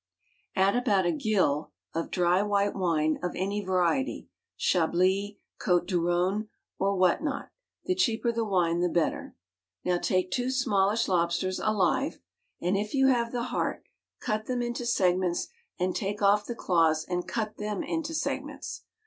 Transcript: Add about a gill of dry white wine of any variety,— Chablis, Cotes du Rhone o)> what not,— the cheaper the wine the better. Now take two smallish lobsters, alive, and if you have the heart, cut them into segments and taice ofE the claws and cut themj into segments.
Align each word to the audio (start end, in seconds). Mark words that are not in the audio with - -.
Add 0.55 0.75
about 0.75 1.05
a 1.05 1.11
gill 1.11 1.69
of 1.93 2.09
dry 2.09 2.41
white 2.41 2.73
wine 2.75 3.19
of 3.21 3.35
any 3.35 3.63
variety,— 3.63 4.29
Chablis, 4.67 5.37
Cotes 5.59 5.85
du 5.85 6.01
Rhone 6.01 6.49
o)> 6.79 6.95
what 6.95 7.21
not,— 7.21 7.51
the 7.85 7.93
cheaper 7.93 8.31
the 8.31 8.43
wine 8.43 8.79
the 8.79 8.89
better. 8.89 9.35
Now 9.85 9.99
take 9.99 10.31
two 10.31 10.49
smallish 10.49 11.07
lobsters, 11.07 11.59
alive, 11.59 12.19
and 12.59 12.75
if 12.75 12.95
you 12.95 13.09
have 13.09 13.31
the 13.31 13.43
heart, 13.53 13.83
cut 14.19 14.47
them 14.47 14.63
into 14.63 14.87
segments 14.87 15.49
and 15.77 15.95
taice 15.95 16.17
ofE 16.19 16.45
the 16.45 16.55
claws 16.55 17.05
and 17.07 17.27
cut 17.27 17.57
themj 17.57 17.87
into 17.87 18.15
segments. 18.15 18.81